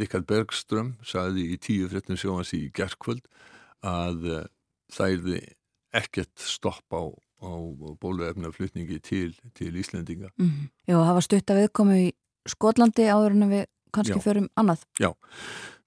Rikard 0.00 0.26
Bergström 0.28 0.94
sagði 1.06 1.50
í 1.54 1.58
tíu 1.60 1.88
frettum 1.90 2.18
sjóans 2.18 2.54
í 2.56 2.66
gerðkvöld 2.74 3.26
að 3.86 4.26
eh, 4.30 4.46
það 4.94 5.16
erði 5.16 5.42
ekkert 6.00 6.46
stopp 6.46 6.94
á, 6.94 7.02
á 7.44 7.50
bóluefnaflutningi 8.00 9.00
til, 9.04 9.34
til 9.54 9.76
Íslandinga. 9.76 10.30
Mm 10.38 10.46
-hmm. 10.46 10.70
Já, 10.86 10.96
það 10.96 11.14
var 11.14 11.26
stutt 11.26 11.50
að 11.50 11.60
viðkomu 11.60 11.96
í 11.98 12.08
Skotlandi 12.48 13.04
áður 13.10 13.36
en 13.36 13.50
við 13.50 13.66
kannski 13.94 14.20
förum 14.22 14.48
annað. 14.60 14.84
Já, 15.00 15.10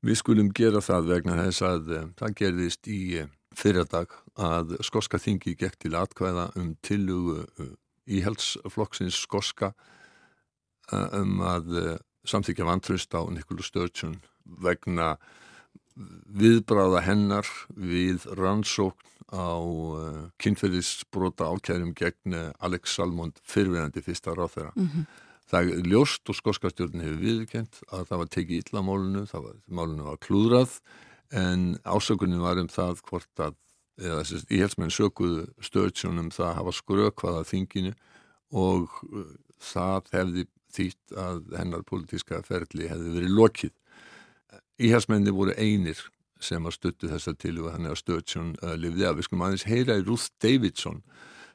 við 0.03 0.19
skulum 0.19 0.51
gera 0.55 0.81
það 0.83 1.09
vegna 1.11 1.37
þess 1.39 1.65
að 1.67 1.93
uh, 1.93 2.03
það 2.19 2.35
gerðist 2.41 2.89
í 2.91 2.99
uh, 3.21 3.29
fyrradag 3.57 4.13
að 4.41 4.75
skoska 4.85 5.19
þingi 5.21 5.55
gekk 5.59 5.77
til 5.85 5.93
atkvæða 5.97 6.49
um 6.59 6.73
tilugu 6.85 7.39
uh, 7.43 7.45
eh, 7.61 7.75
í 8.13 8.23
helsflokksins 8.25 9.21
skoska 9.23 9.71
um 10.91 11.37
að 11.47 11.69
samþykja 12.27 12.65
vantrust 12.67 13.13
á 13.15 13.23
Nikolu 13.31 13.63
Sturgeon 13.63 14.17
vegna 14.43 15.13
viðbráða 15.95 17.05
hennar 17.05 17.47
við 17.71 18.25
rannsókn 18.35 19.31
á 19.31 19.55
kynferðisbrota 20.43 21.47
ákjærum 21.47 21.93
gegn 21.95 22.35
Alex 22.59 22.97
Salmond 22.97 23.39
fyrfinandi 23.47 24.03
fyrsta 24.03 24.35
ráð 24.35 24.57
þeirra. 24.57 24.73
Mm 24.75 24.89
-hmm. 24.91 25.07
Það 25.51 25.73
er 25.73 25.89
ljóst 25.91 26.29
og 26.31 26.37
skóskastjórn 26.37 27.03
hefur 27.03 27.19
viðkent 27.19 27.81
að 27.91 28.05
það 28.09 28.21
var 28.21 28.29
tekið 28.35 28.61
illa 28.61 28.83
málunu, 28.85 29.25
var, 29.33 29.57
málunu 29.67 30.07
var 30.07 30.21
klúðrað 30.23 30.77
en 31.33 31.65
ásökunin 31.83 32.43
var 32.43 32.61
um 32.61 32.69
það 32.71 33.01
hvort 33.09 33.43
að, 33.43 33.57
eða 33.99 34.21
þess 34.21 34.45
að 34.45 34.55
ég 34.55 34.63
helst 34.63 34.79
með 34.79 34.95
sökuðu 34.97 35.45
stöðsjónum 35.67 36.31
það 36.33 36.49
að 36.49 36.57
hafa 36.61 36.75
skrökvaða 36.79 37.45
þinginu 37.49 37.93
og 38.53 38.99
uh, 39.09 39.29
það 39.63 40.11
hefði 40.13 40.47
þýtt 40.73 41.15
að 41.19 41.41
hennar 41.57 41.85
politíska 41.85 42.41
ferli 42.47 42.89
hefði 42.89 43.13
verið 43.17 43.37
lokið. 43.37 43.73
Íhersmenni 44.81 45.33
voru 45.33 45.53
einir 45.57 45.99
sem 46.43 46.65
að 46.65 46.77
stuttu 46.77 47.09
þessa 47.11 47.35
til 47.39 47.55
og 47.61 47.71
þannig 47.71 47.93
að 47.93 48.01
stöðsjón 48.01 48.55
uh, 48.61 48.73
lifði 48.79 49.07
af. 49.07 49.17
Við 49.17 49.27
skulum 49.27 49.45
aðeins 49.47 49.67
heyra 49.69 49.99
í 49.99 50.05
Ruth 50.05 50.31
Davidson 50.43 51.03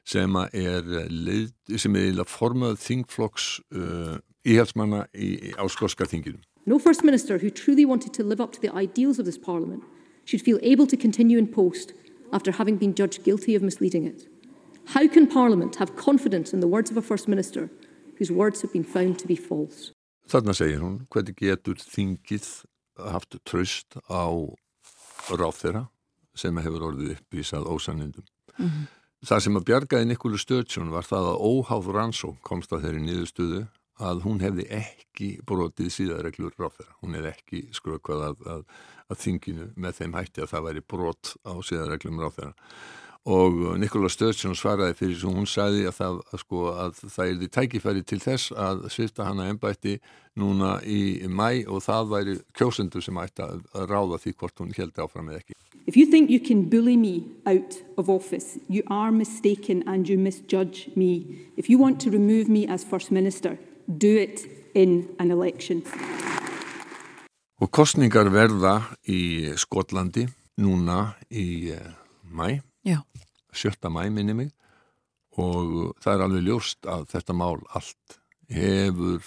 sem 0.09 0.37
er, 0.37 0.87
leið, 1.11 1.53
sem 1.77 1.97
er 2.01 2.23
formað 2.29 2.79
þingflokks 2.81 3.49
uh, 3.77 4.17
íhalsmanna 4.49 5.05
í, 5.13 5.53
á 5.61 5.65
skóska 5.69 6.09
þinginu. 6.09 6.41
No 6.67 6.79
First 6.79 7.05
Minister 7.05 7.39
who 7.39 7.51
truly 7.51 7.85
wanted 7.85 8.13
to 8.15 8.25
live 8.25 8.41
up 8.41 8.53
to 8.53 8.61
the 8.61 8.73
ideals 8.75 9.19
of 9.19 9.25
this 9.25 9.39
Parliament 9.39 9.83
should 10.25 10.43
feel 10.43 10.59
able 10.63 10.87
to 10.87 10.97
continue 10.97 11.39
in 11.39 11.47
post 11.47 11.93
after 12.33 12.53
having 12.53 12.77
been 12.77 12.95
judged 12.95 13.25
guilty 13.25 13.55
of 13.55 13.63
misleading 13.63 14.07
it. 14.07 14.29
How 14.95 15.07
can 15.07 15.27
Parliament 15.27 15.77
have 15.77 15.97
confidence 15.97 16.53
in 16.53 16.61
the 16.61 16.69
words 16.69 16.91
of 16.91 16.97
a 16.97 17.03
First 17.03 17.29
Minister 17.29 17.71
whose 18.19 18.33
words 18.33 18.63
have 18.63 18.73
been 18.73 18.85
found 18.85 19.19
to 19.19 19.27
be 19.27 19.37
false? 19.37 19.93
Þarna 20.29 20.53
segir 20.53 20.81
hún, 20.85 21.07
hvernig 21.09 21.37
getur 21.41 21.81
þingið 21.81 22.49
haft 23.13 23.39
tröst 23.49 23.97
á 24.13 24.29
ráð 25.33 25.57
þeirra 25.61 25.85
sem 26.37 26.57
hefur 26.61 26.91
orðið 26.91 27.17
uppvísað 27.17 27.69
ósanindum. 27.69 28.25
Mm 28.59 28.69
-hmm. 28.69 28.98
Það 29.27 29.41
sem 29.43 29.59
að 29.59 29.65
bjargaði 29.67 30.07
Nikólu 30.07 30.39
Sturgeon 30.39 30.93
var 30.95 31.07
það 31.07 31.33
að 31.33 31.41
óháð 31.43 31.89
rannsó 31.97 32.29
komst 32.47 32.71
að 32.71 32.85
þeirri 32.85 33.01
niðurstöðu 33.03 33.63
að 33.99 34.21
hún 34.23 34.39
hefði 34.45 34.67
ekki 34.77 35.31
brotið 35.43 35.89
síðareglur 35.91 36.55
ráþæra. 36.55 36.95
Hún 37.03 37.17
hefði 37.19 37.33
ekki 37.33 37.63
skrökvað 37.75 38.23
að, 38.29 38.45
að, 38.53 38.63
að 39.11 39.21
þinginu 39.25 39.67
með 39.75 39.99
þeim 39.99 40.15
hætti 40.21 40.45
að 40.45 40.53
það 40.53 40.69
væri 40.69 40.85
brot 40.95 41.33
á 41.43 41.53
síðareglum 41.67 42.23
ráþæra. 42.23 42.53
Og 43.27 43.79
Nikola 43.81 44.09
Sturgeon 44.09 44.55
svaraði 44.57 44.95
fyrir 44.97 45.19
sem 45.21 45.35
hún 45.35 45.49
sagði 45.49 45.85
að 45.89 45.97
það, 45.99 46.21
að 46.33 46.43
sko, 46.45 46.61
að 46.73 47.01
það 47.03 47.25
er 47.27 47.35
því 47.41 47.49
tækifæri 47.57 48.05
til 48.07 48.21
þess 48.23 48.53
að 48.57 48.87
svifta 48.95 49.27
hana 49.27 49.49
ennbætti 49.51 49.99
núna 50.39 50.79
í 50.87 51.27
mæ 51.29 51.67
og 51.69 51.83
það 51.85 52.13
væri 52.15 52.37
kjósendur 52.57 53.05
sem 53.05 53.19
ætti 53.21 53.45
að 53.45 53.89
ráða 53.91 54.21
því 54.23 54.35
hvort 54.39 54.63
hún 54.63 54.73
held 54.77 55.03
áfram 55.03 55.29
eða 55.29 55.43
ekki. 55.43 55.59
If 55.89 55.97
you 55.97 56.07
think 56.07 56.31
you 56.31 56.41
can 56.41 56.69
bully 56.69 56.97
me 56.97 57.25
out 57.47 57.83
of 57.97 58.09
office, 58.09 58.59
you 58.69 58.83
are 58.89 59.11
mistaken 59.11 59.83
and 59.87 60.09
you 60.09 60.19
misjudge 60.19 60.91
me. 60.95 61.49
If 61.57 61.69
you 61.71 61.79
want 61.79 62.01
to 62.03 62.11
remove 62.11 62.49
me 62.49 62.67
as 62.69 62.85
First 62.85 63.11
Minister, 63.11 63.59
do 63.89 64.17
it 64.17 64.47
in 64.75 65.09
an 65.19 65.31
election. 65.31 65.83
Og 67.59 67.71
kostningar 67.75 68.29
verða 68.31 68.77
í 69.11 69.51
Skotlandi 69.59 70.29
núna 70.63 71.17
í 71.33 71.73
uh, 71.75 71.89
mæ, 72.31 72.61
Já. 72.87 73.03
7. 73.53 73.89
mæ 73.91 74.09
minni 74.11 74.35
mig 74.35 74.51
og 75.39 75.95
það 76.03 76.15
er 76.15 76.25
alveg 76.25 76.45
ljóst 76.47 76.87
að 76.87 77.07
þetta 77.13 77.35
mál 77.37 77.61
allt 77.77 78.19
hefur 78.51 79.23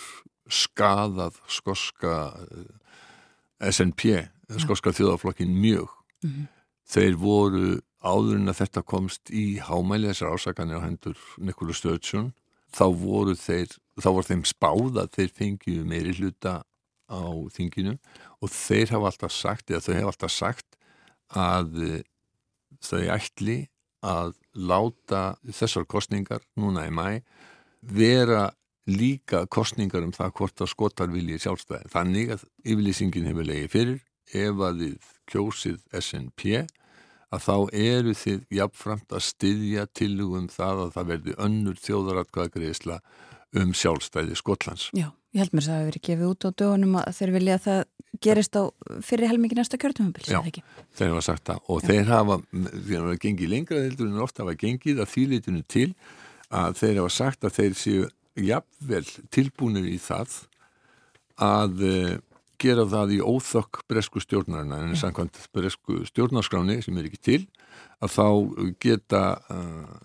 skadað 0.51 1.37
skoska 1.47 2.15
eh, 3.61 3.71
SNP, 3.71 4.27
skoska 4.59 4.91
þjóðaflokkin 4.95 5.53
mjög 5.55 5.89
Mm 6.23 6.29
-hmm. 6.29 6.47
Þeir 6.85 7.15
voru 7.15 7.81
áður 8.01 8.35
en 8.35 8.51
að 8.51 8.59
þetta 8.61 8.81
komst 8.83 9.29
í 9.29 9.57
hámæli 9.57 10.09
þessar 10.09 10.33
ásakanir 10.33 10.77
á 10.81 10.85
hendur 10.85 11.17
Nikólu 11.37 11.73
Stöðsson 11.73 12.33
þá 12.73 12.85
voru 12.97 13.35
þeir, 13.35 13.69
þá 14.01 14.09
voru 14.09 14.27
þeim 14.27 14.43
spáð 14.45 14.97
að 15.01 15.09
þeir 15.15 15.31
fengið 15.39 15.85
meiri 15.85 16.13
hluta 16.17 16.63
á 17.09 17.21
þinginu 17.55 17.97
og 18.41 18.49
þeir 18.49 18.89
hafa 18.91 19.05
alltaf 19.05 19.31
sagt, 19.31 19.71
eða 19.71 19.81
þau 19.85 19.93
hafa 19.93 20.07
alltaf 20.13 20.31
sagt 20.31 20.77
að 21.29 22.03
þau 22.85 23.03
ætli 23.15 23.59
að 24.01 24.33
láta 24.57 25.35
þessar 25.45 25.85
kostningar 25.89 26.41
núna 26.59 26.87
í 26.89 26.93
mæ 26.93 27.21
vera 27.81 28.49
líka 28.89 29.45
kostningar 29.49 30.03
um 30.05 30.13
það 30.13 30.33
hvort 30.37 30.63
að 30.63 30.71
skotar 30.73 31.11
vilji 31.13 31.39
sjálfstæði. 31.41 31.89
Þannig 31.93 32.33
að 32.35 32.45
yfirlýsingin 32.65 33.29
hefur 33.29 33.47
legið 33.47 33.73
fyrir 33.75 33.99
ef 34.31 34.63
að 34.67 34.81
þið 34.81 35.09
kjósið 35.31 35.79
SNP 36.01 36.45
að 37.31 37.45
þá 37.45 37.55
eru 37.77 38.13
þið 38.17 38.41
jafnframt 38.57 39.15
að 39.15 39.25
styðja 39.29 39.85
tilugum 39.95 40.49
það 40.51 40.85
að 40.85 40.93
það 40.97 41.11
verði 41.13 41.35
önnur 41.45 41.79
þjóðaratkvæðagreisla 41.85 42.99
um 43.61 43.73
sjálfstæði 43.75 44.37
Skotlands. 44.39 44.89
Já, 44.97 45.11
ég 45.31 45.41
held 45.41 45.55
mér 45.55 45.63
að 45.63 45.67
það 45.67 45.79
hefur 45.79 45.89
verið 45.91 46.05
gefið 46.07 46.31
út 46.31 46.47
á 46.47 46.49
dögunum 46.61 46.95
að 47.01 47.11
þeir 47.17 47.33
vilja 47.37 47.57
að 47.57 47.65
það 47.65 47.81
gerist 48.21 48.57
á 48.59 48.63
fyrir 49.07 49.31
helmingi 49.31 49.57
næsta 49.57 49.79
kjörtumömbil, 49.81 50.23
sér 50.25 50.37
það 50.37 50.49
ekki? 50.51 50.63
Já, 50.63 50.87
þeir 50.99 51.13
hafa 51.13 51.25
sagt 51.27 51.45
það 51.47 51.69
og 51.71 51.81
Já. 51.81 51.87
þeir 51.87 52.09
hafa, 52.11 52.37
þeir 52.51 52.97
hafa 52.99 53.19
gengið 53.25 53.53
lengra 53.53 53.83
heldur 53.85 54.09
en 54.09 54.25
ofta 54.25 54.43
hafa 54.43 54.57
gengið 54.59 54.99
að 55.01 55.13
þýlitinu 55.13 55.63
til 55.71 55.87
að 56.51 56.81
þeir 56.81 56.99
hafa 56.99 57.13
sagt 57.15 57.47
að 57.47 57.55
þeir 57.59 57.77
séu 57.79 58.09
jafnvel 58.41 59.05
tilbúinir 59.31 59.87
í 59.91 59.97
það 60.01 60.35
að 61.41 61.85
eh, 61.87 62.17
gera 62.61 62.85
það 62.89 63.15
í 63.15 63.19
óþokk 63.23 63.81
bresku 63.89 64.21
stjórnarina 64.21 64.83
en 64.85 64.99
samkvæmt 64.99 65.39
bresku 65.55 66.03
stjórnarskráni 66.09 66.81
sem 66.85 66.97
er 66.99 67.07
ekki 67.09 67.21
til 67.23 67.41
að 68.01 68.15
þá 68.15 68.27
geta 68.81 69.21
uh, 69.53 69.95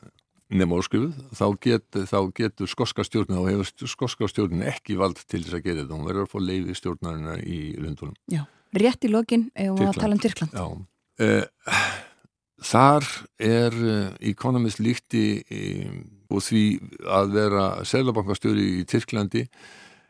nema 0.48 0.78
óskrifuð, 0.78 1.14
þá, 1.34 1.46
get, 1.62 1.86
þá 2.06 2.18
getur 2.36 2.70
skoska 2.70 3.04
stjórnina 3.06 3.40
og 3.42 3.48
hefur 3.50 3.90
skoska 3.90 4.28
stjórnina 4.30 4.68
ekki 4.70 4.98
vald 5.00 5.18
til 5.24 5.42
þess 5.42 5.58
að 5.58 5.64
gera 5.64 5.80
þetta. 5.82 5.96
Hún 5.96 6.06
verður 6.06 6.26
að 6.26 6.34
fá 6.34 6.38
leiði 6.42 6.76
stjórnarina 6.78 7.38
í 7.42 7.60
Lundunum 7.82 8.14
Já, 8.30 8.44
rétt 8.78 9.06
í 9.06 9.10
lokin 9.10 9.48
og 9.66 9.80
að 9.88 9.98
tala 9.98 10.14
um 10.14 10.22
Tyrkland. 10.22 10.54
Já, 10.54 10.66
uh, 11.26 11.88
þar 12.70 13.08
er 13.42 13.80
uh, 13.80 14.12
Economist 14.34 14.82
líkti 14.82 15.26
um, 15.50 15.98
og 16.30 16.42
því 16.46 16.64
að 17.10 17.34
vera 17.34 17.66
selabankastjóri 17.86 18.70
í 18.80 18.86
Tyrklandi 18.88 19.46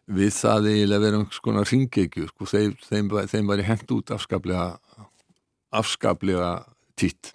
við 0.07 0.31
það 0.37 0.71
eiginlega 0.71 1.03
vera 1.03 1.19
einhvers 1.21 1.43
konar 1.43 1.69
ringegju 1.69 2.29
sko, 2.31 2.47
þeim, 2.47 2.77
þeim, 2.87 3.11
þeim 3.33 3.51
var 3.51 3.65
hend 3.67 3.91
út 3.97 4.13
afskaplega 4.15 4.69
afskaplega 5.77 6.51
títt. 6.97 7.35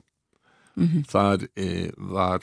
Mm 0.75 0.87
-hmm. 0.87 1.03
þar 1.11 1.47
e, 1.55 1.91
var 1.97 2.41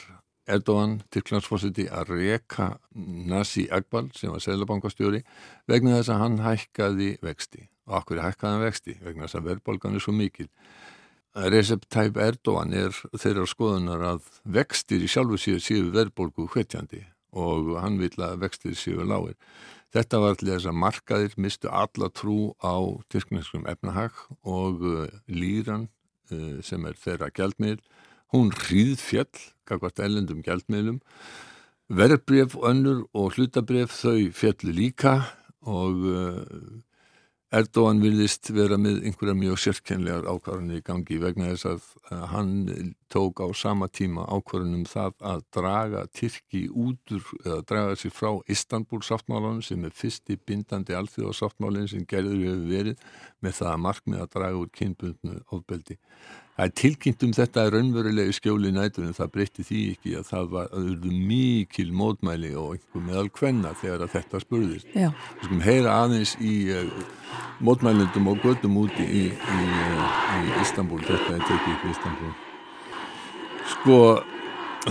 Erdogan, 0.49 0.99
Tyrklandsforsiti 1.13 1.87
að 1.93 2.15
reka 2.17 2.69
Nasi 2.95 3.67
Akbal 3.75 4.09
sem 4.17 4.33
var 4.33 4.43
selabankastjóri 4.45 5.23
vegna 5.69 5.99
þess 5.99 6.13
að 6.15 6.23
hann 6.25 6.39
hækkaði 6.45 7.11
vexti. 7.25 7.67
Og 7.89 8.01
okkur 8.03 8.23
hækkaði 8.25 8.55
hann 8.55 8.65
vexti? 8.65 8.97
Vegna 9.05 9.27
þess 9.27 9.41
að 9.41 9.51
verðbólgan 9.53 9.99
er 9.99 10.05
svo 10.05 10.15
mikil. 10.17 10.49
Recep 11.39 11.85
Tayyip 11.93 12.17
Erdogan 12.19 12.73
er 12.75 12.97
þeirra 13.15 13.45
skoðunar 13.47 14.05
að 14.15 14.33
vextir 14.49 15.05
í 15.05 15.11
sjálfu 15.11 15.39
séu 15.39 15.61
séu 15.63 15.93
verðbólgu 15.95 16.49
hvetjandi 16.51 17.05
og 17.39 17.75
hann 17.83 17.99
vil 18.01 18.15
að 18.25 18.41
vextir 18.43 18.75
séu 18.79 19.05
lágir. 19.05 19.37
Þetta 19.95 20.21
var 20.21 20.37
til 20.37 20.51
þess 20.51 20.69
að 20.69 20.81
markaðir 20.83 21.37
mistu 21.41 21.71
alla 21.73 22.11
trú 22.13 22.53
á 22.61 22.77
tyrkneskum 23.13 23.65
efnahag 23.71 24.17
og 24.45 24.83
uh, 24.85 25.07
líran 25.29 25.87
uh, 26.33 26.59
sem 26.65 26.85
er 26.85 26.99
þeirra 27.01 27.31
gældmiðl, 27.33 27.81
hún 28.35 28.53
hríð 28.55 28.99
fjall, 29.03 29.45
kakvart 29.69 30.03
ellendum 30.05 30.43
gældmiðlum, 30.45 31.01
verðbref 31.89 32.57
önnur 32.69 33.07
og 33.17 33.37
hlutabref 33.37 33.95
þau 34.03 34.29
fjalli 34.37 34.75
líka 34.77 35.15
og 35.65 36.05
uh, 36.09 36.45
Erdogan 37.49 38.03
vilist 38.03 38.51
vera 38.53 38.77
með 38.77 39.07
einhverja 39.09 39.33
mjög 39.33 39.61
sérkennlegar 39.63 40.27
ákvarðanir 40.29 40.83
í 40.83 40.85
gangi 40.85 41.17
vegna 41.23 41.47
þess 41.55 41.69
að 42.11 42.25
hann 42.29 42.51
tók 43.09 43.41
á 43.41 43.49
sama 43.57 43.89
tíma 43.89 44.27
ákvarðanum 44.29 44.83
það 44.85 45.15
að 45.31 45.45
draga 45.57 46.03
Tyrki 46.13 46.67
útur 46.69 47.25
eða 47.47 47.63
draga 47.71 47.95
sér 47.97 48.13
frá 48.13 48.35
Istanbul 48.53 49.01
sáttmálanum 49.01 49.63
sem 49.65 49.87
er 49.89 49.97
fyrsti 49.97 50.37
bindandi 50.37 50.93
alþjóðsáttmálinn 50.99 51.89
sem 51.89 52.05
gerður 52.05 52.45
hefur 52.45 52.69
verið 52.75 53.09
með 53.41 53.57
það 53.63 53.73
að 53.73 53.83
markmið 53.87 54.27
að 54.27 54.31
draga 54.37 54.61
úr 54.61 54.71
kynbundnu 54.83 55.41
ofbeldi. 55.49 55.97
Það 56.59 56.67
er 56.67 56.73
tilkynnt 56.75 57.21
um 57.23 57.33
þetta 57.37 57.63
raunverulegi 57.71 58.33
skjóli 58.35 58.73
nætur 58.75 59.05
en 59.07 59.13
það 59.15 59.29
breytti 59.37 59.63
því 59.63 59.83
ekki 59.93 60.15
að 60.19 60.25
það 60.27 60.47
var 60.51 60.73
að 60.75 61.05
mikil 61.29 61.93
mótmæli 61.95 62.49
og 62.59 62.73
einhver 62.73 63.05
meðal 63.05 63.29
kvenna 63.31 63.71
þegar 63.79 64.01
að 64.03 64.17
þetta 64.17 64.41
spurðist. 64.43 64.89
Já. 64.91 65.13
Við 65.13 65.45
skulum 65.45 65.61
heyra 65.63 65.93
aðeins 66.03 66.33
í 66.43 66.55
uh, 66.75 66.89
mótmælundum 67.63 68.27
og 68.33 68.43
göttum 68.43 68.75
úti 68.81 69.07
í, 69.07 69.21
í, 69.31 69.61
uh, 69.71 70.17
í 70.43 70.57
Istanbul, 70.65 70.99
þetta 71.07 71.37
er 71.37 71.45
tekið 71.47 71.77
upp 71.77 71.85
í 71.87 71.93
Istanbul. 71.93 72.31
Sko, 73.77 73.99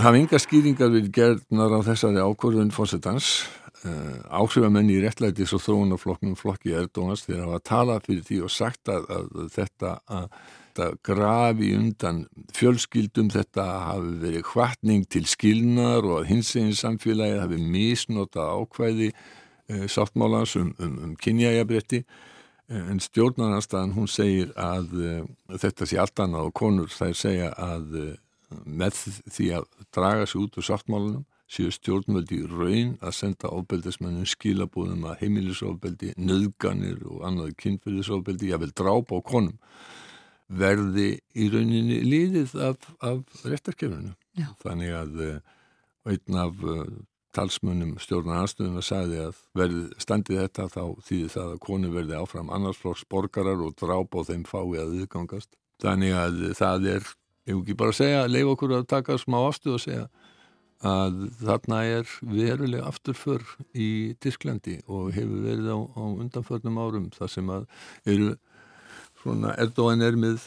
hafa 0.00 0.22
ynga 0.22 0.40
skýringar 0.40 0.94
við 0.94 1.10
gerðnar 1.18 1.74
á 1.76 1.80
þessari 1.90 2.22
ákvörðun 2.24 2.72
fórsetans. 2.72 3.42
Uh, 3.82 3.90
eh, 3.92 4.14
áhrifamenn 4.40 4.88
í 4.90 4.96
réttlætis 5.04 5.52
og 5.54 5.60
þróunaflokknum 5.62 6.32
flokki 6.40 6.72
Erdónas 6.74 7.26
þegar 7.28 7.44
hafa 7.44 7.60
talað 7.68 8.08
fyrir 8.08 8.24
því 8.26 8.40
og 8.48 8.50
sagt 8.50 8.90
að, 8.90 9.04
að 9.12 9.52
þetta 9.54 9.92
að 10.16 10.32
þetta 10.78 11.02
grafi 11.02 11.72
undan 11.76 12.22
fjölskyldum, 12.54 13.30
þetta 13.34 13.64
hafi 13.88 14.14
verið 14.22 14.46
hvatning 14.52 15.06
til 15.10 15.24
skilnar 15.26 16.06
og 16.06 16.22
að 16.22 16.28
hins 16.32 16.54
eginn 16.56 16.76
samfélagi 16.78 17.40
hafi 17.42 17.58
misnota 17.58 18.46
ákvæði 18.54 19.10
e, 19.10 19.88
sáttmálans 19.90 20.56
um, 20.60 20.74
um, 20.78 20.98
um 21.04 21.16
kynjægabretti 21.18 22.04
e, 22.04 22.78
en 22.78 23.00
stjórnarnarstaðan 23.02 23.96
hún 23.96 24.10
segir 24.10 24.52
að 24.54 24.94
e, 25.02 25.16
þetta 25.58 25.88
sé 25.88 25.98
allt 25.98 26.22
annað 26.22 26.50
og 26.52 26.56
konur 26.62 26.94
þær 26.94 27.18
segja 27.18 27.50
að 27.58 27.98
með 28.64 29.02
því 29.28 29.50
að 29.58 29.66
draga 29.92 30.28
sig 30.28 30.40
út 30.40 30.56
úr 30.56 30.64
sáttmálanum 30.70 31.26
séu 31.48 31.72
stjórnvöldi 31.72 32.42
raun 32.48 32.96
að 33.00 33.14
senda 33.16 33.50
ofbeldismennum 33.56 34.26
skilabúðum 34.28 35.06
að 35.08 35.22
heimilisofbeldi, 35.22 36.12
nöðganir 36.20 37.00
og 37.08 37.22
annað 37.24 37.54
kynfyrirsofbeldi, 37.62 38.50
ég 38.52 38.60
vil 38.60 38.74
drápa 38.76 39.16
á 39.16 39.20
konum 39.24 39.56
verði 40.48 41.10
í 41.36 41.50
rauninni 41.52 42.00
líðið 42.06 42.56
af, 42.64 42.88
af 43.04 43.44
réttarkefninu. 43.44 44.14
Þannig 44.62 44.94
að 44.96 45.22
uh, 45.24 45.38
einn 46.08 46.40
af 46.40 46.64
uh, 46.64 46.84
talsmunum 47.36 47.96
stjórnar 48.02 48.44
aðstöðuna 48.44 48.82
sagði 48.84 49.20
að 49.26 49.42
verði 49.58 49.84
standið 50.00 50.40
þetta 50.44 50.68
þá 50.72 50.82
þýði 51.08 51.28
það 51.34 51.52
að 51.52 51.60
konu 51.66 51.92
verði 51.92 52.16
áfram 52.18 52.52
annarsflokks 52.54 53.04
borgarar 53.12 53.62
og 53.64 53.76
dráp 53.78 54.16
á 54.16 54.20
þeim 54.30 54.46
fái 54.48 54.64
að 54.80 54.94
viðgangast. 54.96 55.50
Þannig 55.82 56.16
að 56.18 56.40
það 56.58 56.88
er, 56.94 57.12
ég 57.46 57.54
vil 57.54 57.62
ekki 57.62 57.78
bara 57.78 57.94
segja, 57.94 58.24
leif 58.30 58.54
okkur 58.54 58.78
að 58.80 58.88
taka 58.90 59.18
smá 59.20 59.38
afstuð 59.44 59.76
og 59.76 59.84
segja 59.84 60.08
að 60.88 61.24
þarna 61.42 61.78
er 61.90 62.10
verulega 62.22 62.86
afturför 62.86 63.42
í 63.74 64.14
Tísklandi 64.22 64.78
og 64.86 65.10
hefur 65.16 65.42
verið 65.42 65.72
á, 65.74 65.78
á 65.98 66.02
undanförnum 66.06 66.78
árum 66.78 67.08
þar 67.14 67.32
sem 67.32 67.50
að 67.50 67.66
eru 68.06 68.28
svona 69.22 69.54
Erdogan 69.60 70.04
er 70.04 70.18
með 70.18 70.44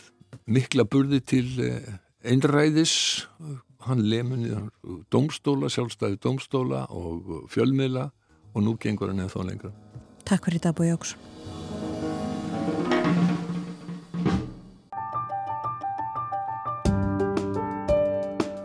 mikla 0.49 0.85
burði 0.87 1.21
til 1.23 1.47
eh, 1.63 1.91
einræðis. 2.23 3.27
Hann 3.81 4.03
lemunni 4.05 4.53
domstóla, 5.09 5.71
sjálfstæði 5.73 6.19
domstóla 6.21 6.85
og 6.93 7.47
fjölmiðla 7.49 8.11
og 8.53 8.65
nú 8.65 8.75
gengur 8.77 9.09
hann 9.09 9.23
eða 9.23 9.33
þá 9.33 9.41
lengra. 9.47 9.71
Takk 10.27 10.45
fyrir 10.45 10.61
þetta 10.61 10.75
Bói 10.77 10.91
Jóks. 10.91 11.15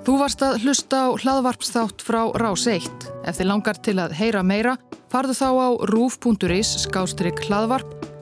Þú 0.07 0.15
varst 0.21 0.43
að 0.47 0.61
hlusta 0.63 0.99
á 1.03 1.09
hlaðvarpsþátt 1.19 2.03
frá 2.07 2.21
Rás 2.39 2.69
1 2.71 3.09
Ef 3.27 3.41
þið 3.41 3.49
langar 3.51 3.81
til 3.83 3.97
að 3.99 4.15
heyra 4.15 4.45
meira 4.47 4.77
farðu 5.11 5.35
þá 5.35 5.49
á 5.51 5.69
rúf.is 5.91 6.71
skástrygg 6.85 7.43
hlaðvarp 7.49 7.96